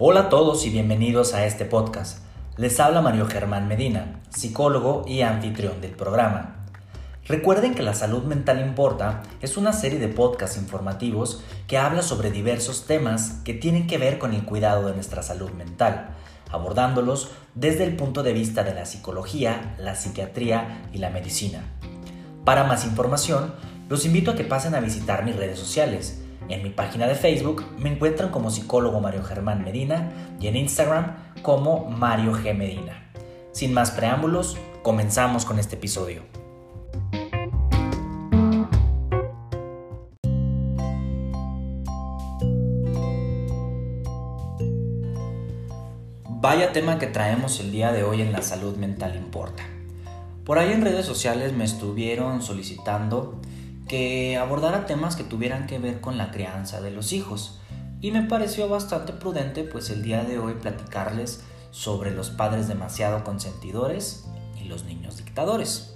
[0.00, 2.20] Hola a todos y bienvenidos a este podcast.
[2.56, 6.64] Les habla Mario Germán Medina, psicólogo y anfitrión del programa.
[7.26, 12.30] Recuerden que La Salud Mental Importa es una serie de podcasts informativos que habla sobre
[12.30, 16.10] diversos temas que tienen que ver con el cuidado de nuestra salud mental,
[16.52, 21.64] abordándolos desde el punto de vista de la psicología, la psiquiatría y la medicina.
[22.44, 23.52] Para más información,
[23.88, 27.64] los invito a que pasen a visitar mis redes sociales en mi página de Facebook
[27.78, 32.54] me encuentran como psicólogo Mario Germán Medina y en Instagram como Mario G.
[32.54, 33.10] Medina.
[33.52, 36.22] Sin más preámbulos, comenzamos con este episodio.
[46.40, 49.64] Vaya tema que traemos el día de hoy en la salud mental importa.
[50.44, 53.40] Por ahí en redes sociales me estuvieron solicitando
[53.88, 57.58] que abordara temas que tuvieran que ver con la crianza de los hijos.
[58.00, 63.24] Y me pareció bastante prudente pues el día de hoy platicarles sobre los padres demasiado
[63.24, 64.26] consentidores
[64.60, 65.94] y los niños dictadores.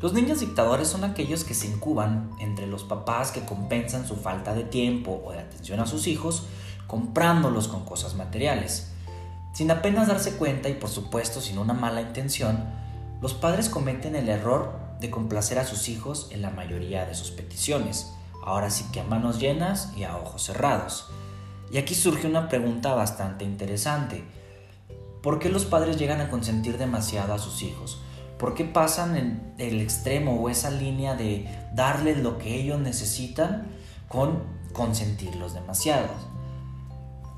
[0.00, 4.52] Los niños dictadores son aquellos que se incuban entre los papás que compensan su falta
[4.52, 6.46] de tiempo o de atención a sus hijos
[6.88, 8.90] comprándolos con cosas materiales.
[9.54, 12.64] Sin apenas darse cuenta y por supuesto sin una mala intención,
[13.20, 17.30] los padres cometen el error de complacer a sus hijos en la mayoría de sus
[17.30, 18.10] peticiones,
[18.42, 21.10] ahora sí que a manos llenas y a ojos cerrados.
[21.70, 24.24] Y aquí surge una pregunta bastante interesante.
[25.22, 28.00] ¿Por qué los padres llegan a consentir demasiado a sus hijos?
[28.38, 33.68] ¿Por qué pasan en el extremo o esa línea de darles lo que ellos necesitan
[34.08, 34.42] con
[34.72, 36.08] consentirlos demasiado?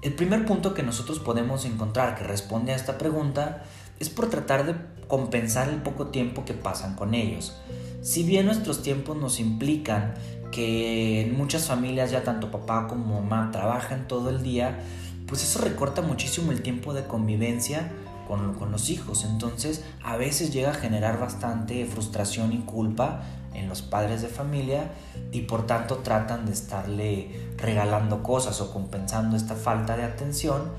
[0.02, 3.64] El primer punto que nosotros podemos encontrar que responde a esta pregunta
[4.00, 4.74] es por tratar de
[5.08, 7.54] compensar el poco tiempo que pasan con ellos.
[8.02, 10.14] Si bien nuestros tiempos nos implican
[10.50, 14.78] que en muchas familias ya tanto papá como mamá trabajan todo el día,
[15.26, 17.90] pues eso recorta muchísimo el tiempo de convivencia
[18.28, 19.24] con, con, los hijos.
[19.24, 23.22] Entonces a veces llega a generar bastante frustración y culpa
[23.54, 24.92] en los padres de familia
[25.32, 30.72] y por tanto tratan de estarle regalando cosas o compensando esta falta de atención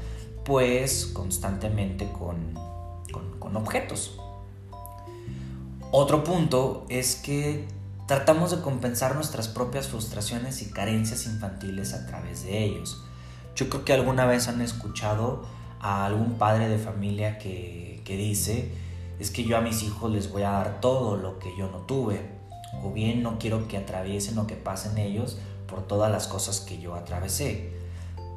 [0.46, 2.54] pues constantemente con,
[3.54, 4.20] objetos.
[5.92, 7.68] Otro punto es que
[8.08, 13.04] tratamos de compensar nuestras propias frustraciones y carencias infantiles a través de ellos.
[13.56, 15.46] Yo creo que alguna vez han escuchado
[15.80, 18.72] a algún padre de familia que, que dice,
[19.20, 21.80] es que yo a mis hijos les voy a dar todo lo que yo no
[21.80, 22.22] tuve,
[22.84, 26.80] o bien no quiero que atraviesen o que pasen ellos por todas las cosas que
[26.80, 27.85] yo atravesé.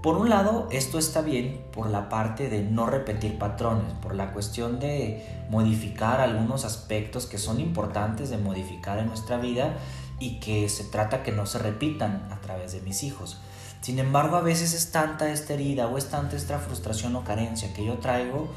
[0.03, 4.33] Por un lado, esto está bien por la parte de no repetir patrones, por la
[4.33, 9.77] cuestión de modificar algunos aspectos que son importantes de modificar en nuestra vida
[10.21, 13.39] y que se trata que no se repitan a través de mis hijos.
[13.81, 17.75] Sin embargo, a veces es tanta esta herida o es tanta esta frustración o carencia
[17.75, 18.49] que yo traigo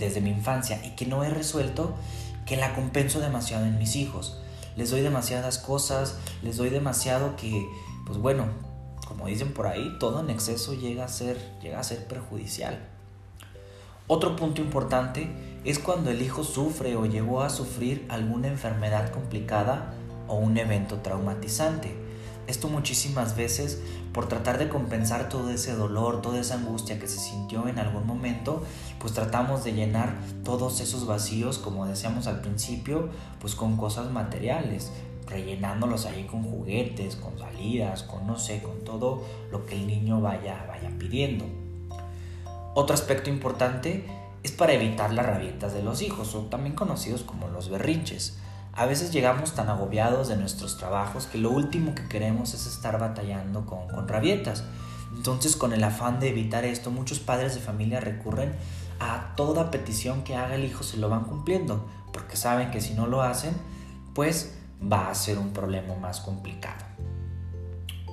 [0.00, 1.94] desde mi infancia y que no he resuelto
[2.44, 4.40] que la compenso demasiado en mis hijos.
[4.76, 7.68] Les doy demasiadas cosas, les doy demasiado que,
[8.04, 8.46] pues bueno,
[9.08, 12.78] como dicen por ahí, todo en exceso llega a ser, llega a ser perjudicial.
[14.06, 15.30] Otro punto importante
[15.64, 19.94] es cuando el hijo sufre o llegó a sufrir alguna enfermedad complicada
[20.26, 21.96] o un evento traumatizante.
[22.46, 23.80] Esto muchísimas veces
[24.12, 28.06] por tratar de compensar todo ese dolor, toda esa angustia que se sintió en algún
[28.06, 28.62] momento,
[28.98, 30.14] pues tratamos de llenar
[30.44, 33.10] todos esos vacíos, como decíamos al principio,
[33.40, 34.90] pues con cosas materiales,
[35.28, 40.20] rellenándolos ahí con juguetes, con salidas, con no sé, con todo lo que el niño
[40.20, 41.44] vaya, vaya pidiendo.
[42.74, 44.04] Otro aspecto importante
[44.42, 48.38] es para evitar las rabietas de los hijos, o también conocidos como los berrinches.
[48.72, 52.98] A veces llegamos tan agobiados de nuestros trabajos que lo último que queremos es estar
[52.98, 54.64] batallando con, con rabietas.
[55.16, 58.54] Entonces, con el afán de evitar esto, muchos padres de familia recurren
[59.00, 62.94] a toda petición que haga el hijo se lo van cumpliendo, porque saben que si
[62.94, 63.54] no lo hacen,
[64.14, 66.84] pues va a ser un problema más complicado.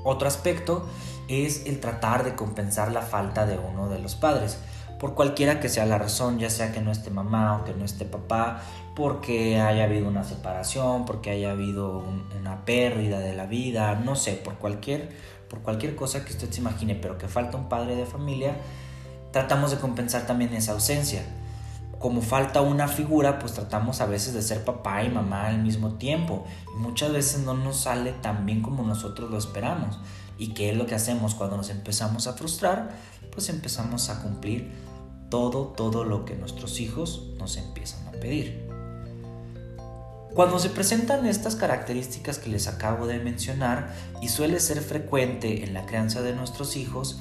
[0.03, 0.87] Otro aspecto
[1.27, 4.59] es el tratar de compensar la falta de uno de los padres,
[4.99, 7.83] por cualquiera que sea la razón, ya sea que no esté mamá o que no
[7.83, 8.61] esté papá,
[8.95, 12.03] porque haya habido una separación, porque haya habido
[12.39, 15.09] una pérdida de la vida, no sé, por cualquier,
[15.49, 18.55] por cualquier cosa que usted se imagine, pero que falta un padre de familia,
[19.31, 21.23] tratamos de compensar también esa ausencia
[22.05, 25.95] como falta una figura, pues tratamos a veces de ser papá y mamá al mismo
[25.95, 26.45] tiempo.
[26.71, 29.97] Y muchas veces no nos sale tan bien como nosotros lo esperamos.
[30.37, 32.95] ¿Y qué es lo que hacemos cuando nos empezamos a frustrar?
[33.31, 34.71] Pues empezamos a cumplir
[35.31, 38.69] todo, todo lo que nuestros hijos nos empiezan a pedir.
[40.35, 45.73] Cuando se presentan estas características que les acabo de mencionar y suele ser frecuente en
[45.73, 47.19] la crianza de nuestros hijos,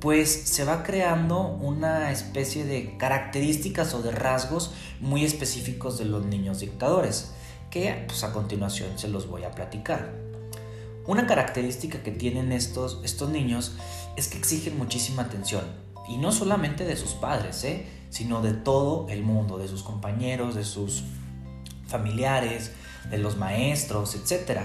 [0.00, 6.24] pues se va creando una especie de características o de rasgos muy específicos de los
[6.24, 7.32] niños dictadores,
[7.70, 10.12] que pues a continuación se los voy a platicar.
[11.06, 13.76] Una característica que tienen estos, estos niños
[14.16, 15.64] es que exigen muchísima atención,
[16.08, 17.86] y no solamente de sus padres, ¿eh?
[18.10, 21.04] sino de todo el mundo, de sus compañeros, de sus
[21.86, 22.72] familiares,
[23.10, 24.60] de los maestros, etc.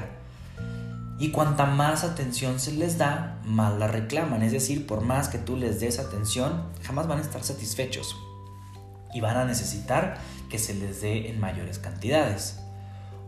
[1.20, 4.42] Y cuanta más atención se les da, más la reclaman.
[4.42, 8.16] Es decir, por más que tú les des atención, jamás van a estar satisfechos.
[9.14, 10.18] Y van a necesitar
[10.50, 12.60] que se les dé en mayores cantidades.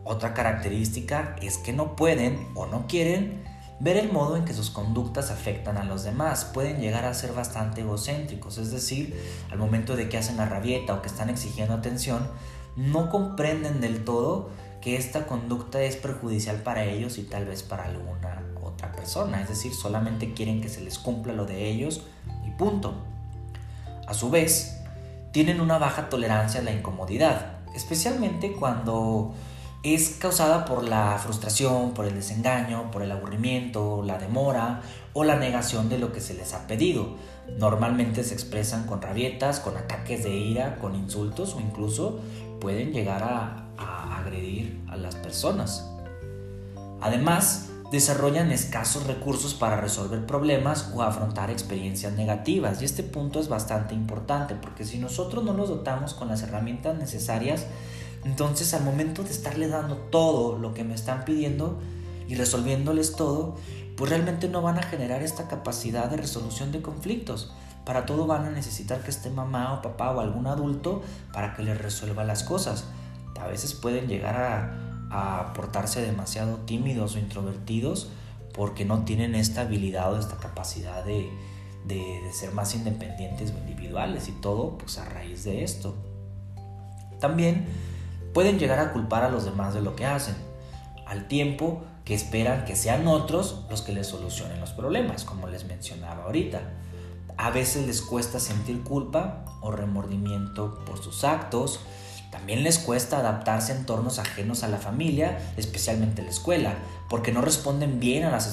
[0.06, 3.44] Otra característica es que no pueden o no quieren
[3.82, 6.46] ver el modo en que sus conductas afectan a los demás.
[6.46, 9.20] Pueden llegar a ser bastante egocéntricos, es decir,
[9.52, 12.30] al momento de que hacen la rabieta o que están exigiendo atención,
[12.78, 14.50] no comprenden del todo
[14.82, 19.42] que esta conducta es perjudicial para ellos y tal vez para alguna otra persona.
[19.42, 22.04] Es decir, solamente quieren que se les cumpla lo de ellos
[22.46, 22.96] y punto.
[24.08, 24.82] A su vez,
[25.32, 29.34] tienen una baja tolerancia a la incomodidad, especialmente cuando
[29.84, 34.82] es causada por la frustración, por el desengaño, por el aburrimiento, la demora
[35.14, 37.16] o la negación de lo que se les ha pedido.
[37.58, 42.20] Normalmente se expresan con rabietas, con ataques de ira, con insultos o incluso
[42.60, 43.61] pueden llegar a,
[44.32, 45.88] agredir a las personas.
[47.02, 52.82] Además, desarrollan escasos recursos para resolver problemas o afrontar experiencias negativas.
[52.82, 56.98] Y este punto es bastante importante porque si nosotros no nos dotamos con las herramientas
[56.98, 57.66] necesarias,
[58.24, 61.80] entonces al momento de estarle dando todo lo que me están pidiendo
[62.28, 63.56] y resolviéndoles todo,
[63.98, 67.54] pues realmente no van a generar esta capacidad de resolución de conflictos.
[67.84, 71.02] Para todo van a necesitar que esté mamá o papá o algún adulto
[71.34, 72.86] para que les resuelva las cosas.
[73.40, 78.10] A veces pueden llegar a, a portarse demasiado tímidos o introvertidos
[78.54, 81.30] porque no tienen esta habilidad o esta capacidad de,
[81.86, 85.96] de, de ser más independientes o individuales y todo pues a raíz de esto.
[87.20, 87.68] También
[88.34, 90.36] pueden llegar a culpar a los demás de lo que hacen,
[91.06, 95.66] al tiempo que esperan que sean otros los que les solucionen los problemas, como les
[95.66, 96.62] mencionaba ahorita.
[97.38, 101.80] A veces les cuesta sentir culpa o remordimiento por sus actos,
[102.32, 106.76] también les cuesta adaptarse a entornos ajenos a la familia, especialmente la escuela,
[107.10, 108.48] porque no responden bien a las,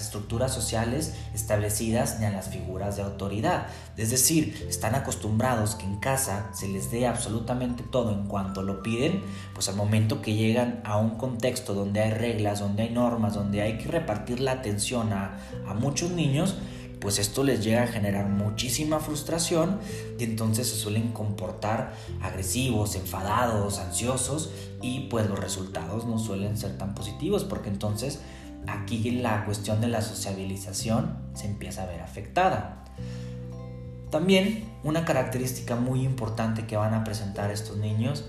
[0.00, 3.68] estructuras sociales establecidas ni a las figuras de autoridad.
[3.96, 8.82] Es decir, están acostumbrados que en casa se les dé absolutamente todo en cuanto lo
[8.82, 9.22] piden,
[9.54, 13.62] pues al momento que llegan a un contexto donde hay reglas, donde hay normas, donde
[13.62, 15.38] hay que repartir la atención a
[15.80, 16.56] muchos niños,
[17.00, 19.78] pues esto les llega a generar muchísima frustración
[20.18, 24.50] y entonces se suelen comportar agresivos, enfadados, ansiosos
[24.82, 28.20] y pues los resultados no suelen ser tan positivos porque entonces
[28.66, 32.84] aquí la cuestión de la sociabilización se empieza a ver afectada.
[34.10, 38.24] También una característica muy importante que van a presentar estos niños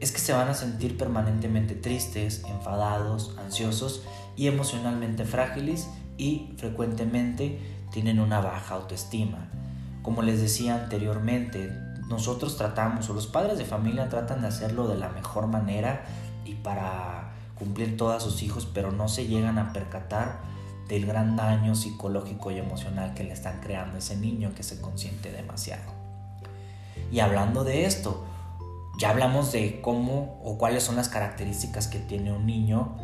[0.00, 4.02] es que se van a sentir permanentemente tristes, enfadados, ansiosos
[4.36, 7.58] y emocionalmente frágiles y frecuentemente
[7.94, 9.46] tienen una baja autoestima.
[10.02, 11.70] Como les decía anteriormente,
[12.08, 16.04] nosotros tratamos, o los padres de familia tratan de hacerlo de la mejor manera
[16.44, 20.40] y para cumplir todos sus hijos, pero no se llegan a percatar
[20.88, 25.30] del gran daño psicológico y emocional que le están creando ese niño que se consiente
[25.30, 25.92] demasiado.
[27.12, 28.24] Y hablando de esto,
[28.98, 32.96] ya hablamos de cómo o cuáles son las características que tiene un niño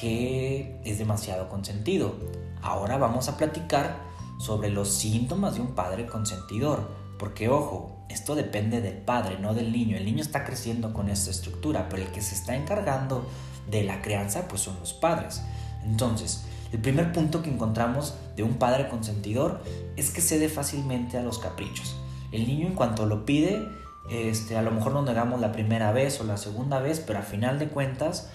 [0.00, 2.14] que es demasiado consentido.
[2.62, 4.06] Ahora vamos a platicar
[4.38, 6.88] sobre los síntomas de un padre consentidor.
[7.18, 9.96] Porque ojo, esto depende del padre, no del niño.
[9.96, 13.26] El niño está creciendo con esta estructura, pero el que se está encargando
[13.70, 15.42] de la crianza pues son los padres.
[15.84, 19.62] Entonces, el primer punto que encontramos de un padre consentidor
[19.96, 21.96] es que cede fácilmente a los caprichos.
[22.32, 23.66] El niño en cuanto lo pide,
[24.10, 27.22] este, a lo mejor nos negamos la primera vez o la segunda vez, pero a
[27.22, 28.30] final de cuentas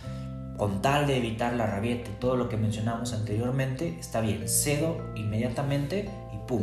[0.62, 4.96] con tal de evitar la rabieta y todo lo que mencionamos anteriormente, está bien, cedo
[5.16, 6.62] inmediatamente y pum,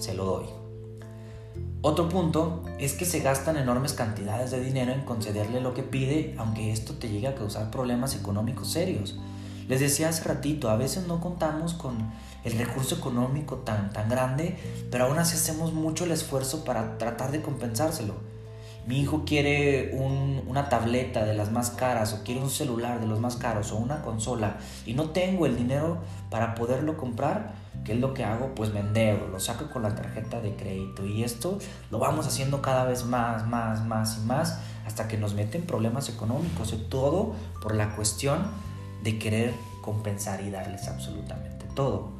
[0.00, 0.46] se lo doy.
[1.80, 6.34] Otro punto es que se gastan enormes cantidades de dinero en concederle lo que pide,
[6.36, 9.16] aunque esto te llegue a causar problemas económicos serios.
[9.68, 12.10] Les decía hace ratito, a veces no contamos con
[12.42, 14.56] el recurso económico tan, tan grande,
[14.90, 18.14] pero aún así hacemos mucho el esfuerzo para tratar de compensárselo
[18.88, 19.94] mi hijo quiere
[20.46, 23.76] una tableta de las más caras o quiere un celular de los más caros o
[23.76, 25.98] una consola y no tengo el dinero
[26.30, 27.52] para poderlo comprar,
[27.84, 28.54] ¿qué es lo que hago?
[28.54, 28.82] Pues me
[29.30, 31.58] lo saco con la tarjeta de crédito y esto
[31.90, 36.08] lo vamos haciendo cada vez más, más, más y más hasta que nos meten problemas
[36.08, 38.38] económicos todo por la cuestión
[39.04, 39.52] de querer
[39.82, 42.12] compensar y darles absolutamente todo.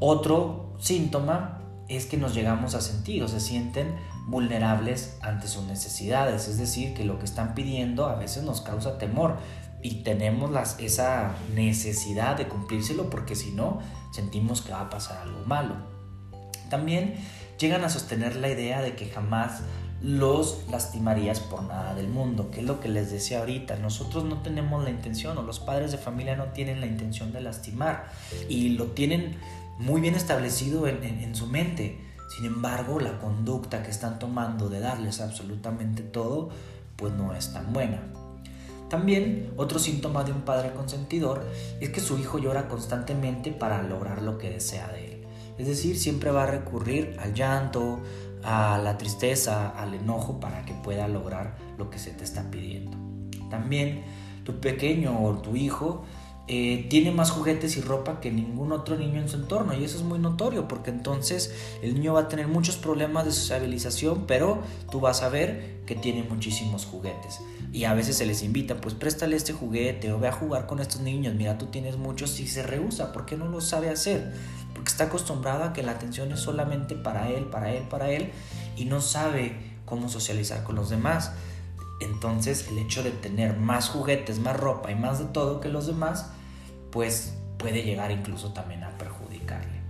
[0.00, 3.94] Otro síntoma es que nos llegamos a sentir o se sienten
[4.26, 6.48] vulnerables ante sus necesidades.
[6.48, 9.36] Es decir, que lo que están pidiendo a veces nos causa temor
[9.82, 13.80] y tenemos las, esa necesidad de cumplírselo porque si no,
[14.12, 15.74] sentimos que va a pasar algo malo.
[16.70, 17.14] También
[17.58, 19.60] llegan a sostener la idea de que jamás
[20.04, 23.76] los lastimarías por nada del mundo, que es lo que les decía ahorita.
[23.76, 27.40] Nosotros no tenemos la intención o los padres de familia no tienen la intención de
[27.40, 28.10] lastimar
[28.48, 29.36] y lo tienen
[29.78, 31.98] muy bien establecido en, su mente.
[32.34, 36.50] Sin embargo, la conducta que están tomando de darles absolutamente todo,
[36.96, 38.02] pues no es tan buena.
[38.88, 41.44] También otro síntoma de un padre consentidor
[41.80, 45.24] es que su hijo llora constantemente para lograr lo que desea de él.
[45.58, 48.00] Es decir, siempre va a recurrir al llanto,
[48.42, 52.96] a la tristeza, al enojo para que pueda lograr lo que se te está pidiendo.
[53.48, 54.02] También
[54.44, 56.04] tu pequeño o tu hijo
[56.46, 59.96] eh, tiene más juguetes y ropa que ningún otro niño en su entorno y eso
[59.96, 64.62] es muy notorio porque entonces el niño va a tener muchos problemas de sociabilización pero
[64.90, 67.40] tú vas a ver que tiene muchísimos juguetes.
[67.72, 70.80] Y a veces se les invita pues préstale este juguete o ve a jugar con
[70.80, 74.34] estos niños mira tú tienes muchos y se rehúsa porque no lo sabe hacer
[74.74, 78.32] porque está acostumbrado a que la atención es solamente para él para él para él
[78.76, 81.32] y no sabe cómo socializar con los demás
[82.04, 85.86] entonces el hecho de tener más juguetes, más ropa y más de todo que los
[85.86, 86.30] demás,
[86.90, 89.82] pues puede llegar incluso también a perjudicarle.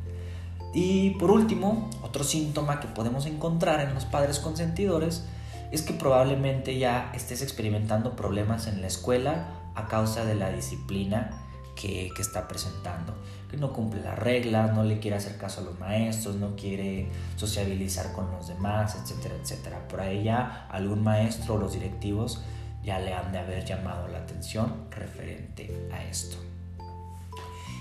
[0.73, 5.25] Y por último, otro síntoma que podemos encontrar en los padres consentidores
[5.71, 11.44] es que probablemente ya estés experimentando problemas en la escuela a causa de la disciplina
[11.75, 13.15] que, está presentando,
[13.51, 17.09] que no cumple las reglas, no le quiere hacer caso a los maestros, no quiere
[17.37, 19.89] sociabilizar con los demás, etcétera, etcétera.
[19.89, 22.43] Por ahí ya algún maestro o los directivos
[22.85, 26.37] ya le han de haber llamado la atención referente a esto.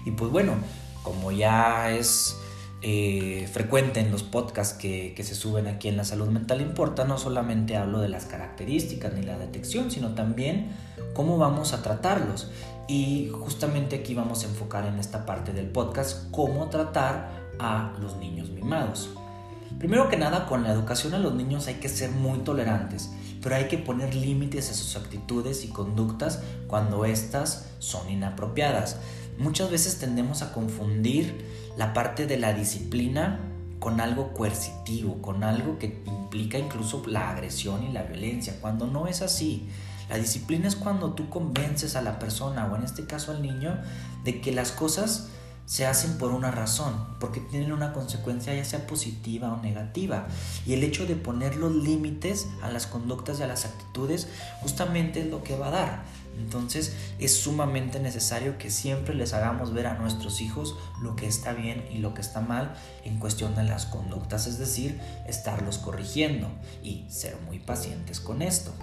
[0.05, 0.53] Y pues bueno,
[1.03, 2.37] como ya es
[2.81, 7.05] eh, frecuente en los podcasts que, que, se suben aquí en la salud mental importa,
[7.05, 10.71] no solamente hablo de las características ni la detección, sino también
[11.13, 12.49] cómo vamos a tratarlos.
[12.87, 17.29] Y justamente aquí vamos a enfocar en esta parte del podcast cómo tratar
[17.59, 19.09] a los niños mimados.
[19.79, 23.55] Primero que nada, con la educación a los niños hay que ser muy tolerantes, pero
[23.55, 28.97] hay que poner límites a sus actitudes y conductas cuando éstas son inapropiadas.
[29.37, 31.45] Muchas veces tendemos a confundir
[31.77, 33.39] la parte de la disciplina
[33.79, 39.07] con algo coercitivo, con algo que implica incluso la agresión y la violencia, cuando no
[39.07, 39.67] es así.
[40.13, 43.79] La disciplina es cuando tú convences a la persona, o en este caso al niño,
[44.23, 45.29] de que las cosas
[45.65, 50.27] se hacen por una razón, porque tienen una consecuencia ya sea positiva o negativa.
[50.67, 54.27] Y el hecho de poner los límites a las conductas y a las actitudes
[54.61, 56.03] justamente es lo que va a dar.
[56.37, 61.53] Entonces es sumamente necesario que siempre les hagamos ver a nuestros hijos lo que está
[61.53, 66.51] bien y lo que está mal en cuestión de las conductas, es decir, estarlos corrigiendo
[66.83, 68.75] y ser muy pacientes con esto.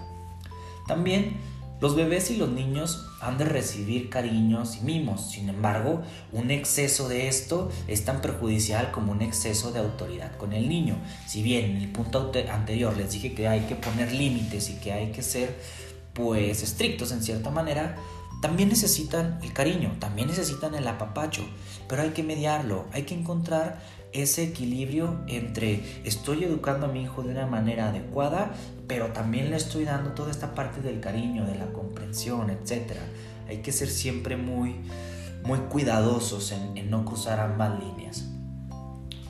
[0.91, 1.37] También
[1.79, 6.01] los bebés y los niños han de recibir cariños y mimos, sin embargo,
[6.33, 10.97] un exceso de esto es tan perjudicial como un exceso de autoridad con el niño.
[11.27, 14.91] Si bien en el punto anterior les dije que hay que poner límites y que
[14.91, 15.57] hay que ser
[16.13, 17.95] pues estrictos en cierta manera,
[18.41, 21.43] también necesitan el cariño, también necesitan el apapacho,
[21.87, 23.81] pero hay que mediarlo, hay que encontrar
[24.13, 28.51] ese equilibrio entre estoy educando a mi hijo de una manera adecuada,
[28.87, 32.93] pero también le estoy dando toda esta parte del cariño, de la comprensión, etc.
[33.47, 34.75] Hay que ser siempre muy,
[35.43, 38.25] muy cuidadosos en, en no cruzar ambas líneas.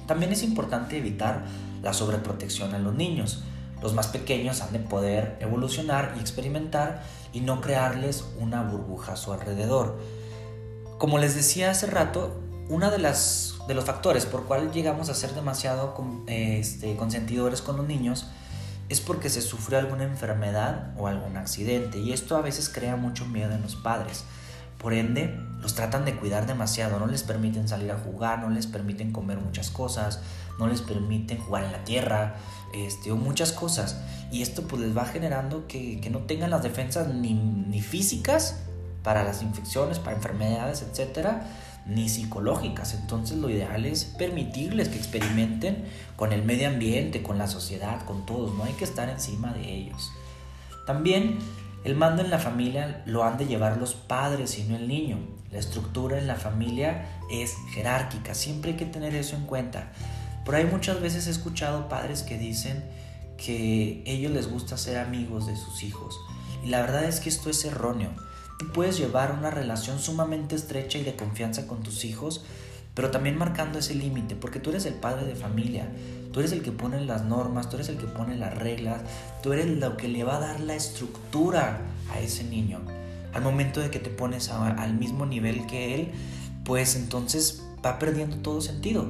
[0.08, 1.46] También es importante evitar
[1.82, 3.44] la sobreprotección a los niños.
[3.82, 9.18] Los más pequeños han de poder evolucionar y experimentar y no crearles una burbuja a
[9.18, 10.00] su alrededor.
[10.98, 15.14] Como les decía hace rato, una de las de los factores por cual llegamos a
[15.14, 15.94] ser demasiado
[16.28, 18.28] este, consentidores con los niños
[18.88, 23.26] es porque se sufrió alguna enfermedad o algún accidente y esto a veces crea mucho
[23.26, 24.24] miedo en los padres.
[24.78, 28.68] Por ende, los tratan de cuidar demasiado, no les permiten salir a jugar, no les
[28.68, 30.22] permiten comer muchas cosas,
[30.58, 32.36] no les permiten jugar en la tierra,
[32.74, 34.02] este, o muchas cosas.
[34.32, 38.58] Y esto pues les va generando que, no tengan las defensas ni, ni físicas
[39.04, 41.46] para las infecciones, para enfermedades, etcétera,
[41.86, 42.94] ni psicológicas.
[42.94, 45.86] Entonces lo ideal es permitirles que experimenten
[46.16, 48.56] con el medio ambiente, con la sociedad, con todos.
[48.56, 50.12] No hay que estar encima de ellos.
[50.86, 51.40] También
[51.84, 55.20] el mando en la familia lo han de llevar los padres y no el niño.
[55.52, 58.36] La estructura en la familia es jerárquica.
[58.36, 59.92] Siempre hay que tener eso en cuenta.
[60.46, 62.84] Por ahí muchas veces he escuchado padres que dicen
[63.38, 66.16] que ellos les gusta ser amigos de sus hijos.
[66.64, 68.12] Y la verdad es que esto es erróneo
[68.64, 72.44] puedes llevar una relación sumamente estrecha y de confianza con tus hijos,
[72.94, 75.88] pero también marcando ese límite, porque tú eres el padre de familia,
[76.34, 79.02] tú eres el que pone las normas, tú eres el que pone las reglas,
[79.42, 81.80] tú eres lo que le va a dar la estructura
[82.14, 82.82] a ese niño.
[83.34, 86.12] Al momento de que te pones al mismo nivel que él,
[86.66, 89.08] pues entonces va perdiendo todo sentido,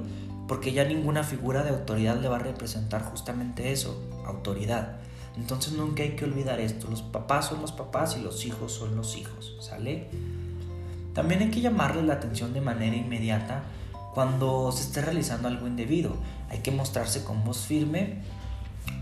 [0.47, 4.97] porque ya ninguna figura de autoridad le va a representar justamente eso, autoridad.
[5.41, 8.95] Entonces nunca hay que olvidar esto, los papás son los papás y los hijos son
[8.95, 10.07] los hijos, ¿sale?
[11.15, 13.63] También hay que llamarle la atención de manera inmediata
[14.13, 16.15] cuando se esté realizando algo indebido.
[16.49, 18.21] Hay que mostrarse con voz firme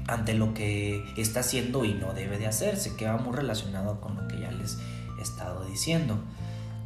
[0.08, 4.16] ante lo que está haciendo y no debe de hacerse, que va muy relacionado con
[4.16, 4.78] lo que ya les
[5.20, 6.20] he estado diciendo.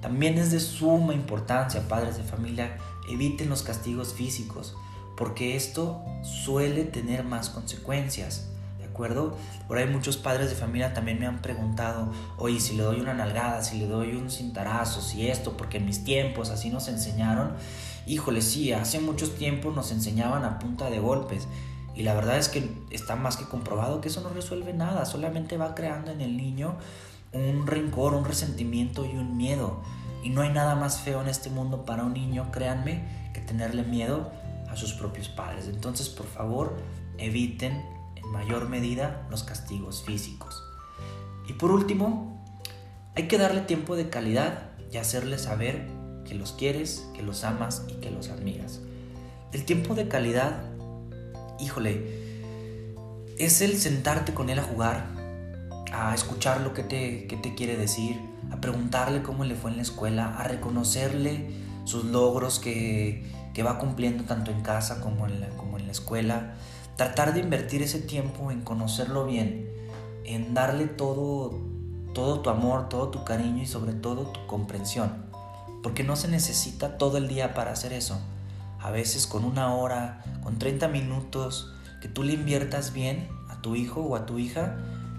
[0.01, 4.75] También es de suma importancia, padres de familia, eviten los castigos físicos,
[5.15, 8.50] porque esto suele tener más consecuencias
[8.94, 9.36] acuerdo?
[9.68, 13.14] Por ahí muchos padres de familia también me han preguntado, oye, si le doy una
[13.14, 17.54] nalgada, si le doy un cintarazo, si esto, porque en mis tiempos así nos enseñaron.
[18.06, 21.48] Híjole, sí, hace muchos tiempos nos enseñaban a punta de golpes.
[21.96, 25.58] Y la verdad es que está más que comprobado que eso no resuelve nada, solamente
[25.58, 26.78] va creando en el niño
[27.34, 29.82] un rencor, un resentimiento y un miedo.
[30.24, 33.84] Y no hay nada más feo en este mundo para un niño, créanme, que tenerle
[33.84, 34.32] miedo
[34.70, 35.68] a sus propios padres.
[35.68, 36.78] Entonces, por favor,
[37.18, 37.93] eviten
[38.34, 40.63] mayor medida los castigos físicos.
[41.48, 42.44] Y por último,
[43.16, 45.88] hay que darle tiempo de calidad y hacerle saber
[46.25, 48.82] que los quieres, que los amas y que los admiras.
[49.52, 50.63] El tiempo de calidad,
[51.60, 52.24] híjole,
[53.38, 55.06] es el sentarte con él a jugar,
[55.94, 58.20] a escuchar lo que te, te quiere decir,
[58.52, 61.52] a preguntarle cómo le fue en la escuela, a reconocerle
[61.86, 65.92] sus logros que, que va cumpliendo tanto en casa como en la, como en la
[65.92, 66.56] escuela,
[66.96, 69.70] tratar de invertir ese tiempo en conocerlo bien,
[70.26, 71.60] en darle todo,
[72.14, 75.12] todo tu amor, todo tu cariño y sobre todo tu comprensión.
[75.82, 78.20] Porque no se necesita todo el día para hacer eso.
[78.80, 83.75] A veces con una hora, con 30 minutos, que tú le inviertas bien a tu
[83.75, 84.77] hijo o a tu hija,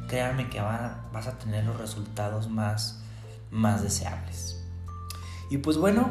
[0.09, 3.03] créanme que vas a tener los resultados más,
[3.51, 4.63] más deseables.
[5.51, 6.11] Y pues bueno,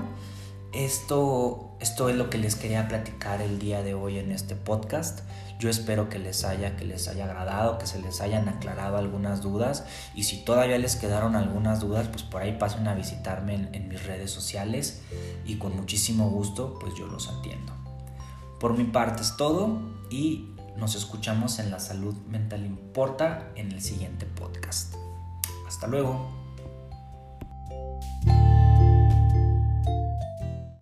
[0.73, 5.21] esto, esto es lo que les quería platicar el día de hoy en este podcast.
[5.59, 9.41] Yo espero que les haya, que les haya agradado, que se les hayan aclarado algunas
[9.41, 13.69] dudas y si todavía les quedaron algunas dudas, pues por ahí pasen a visitarme en,
[13.73, 15.01] en mis redes sociales
[15.45, 17.73] y con muchísimo gusto pues yo los atiendo.
[18.59, 23.81] Por mi parte es todo y nos escuchamos en La Salud Mental Importa en el
[23.81, 24.95] siguiente podcast.
[25.67, 26.43] Hasta luego.